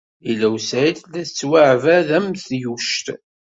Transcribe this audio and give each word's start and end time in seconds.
Lila 0.25 0.47
u 0.55 0.57
Saɛid 0.69 0.97
tella 0.99 1.21
tettwaɛbed 1.27 2.07
am 2.17 2.27
tyuct. 2.45 3.05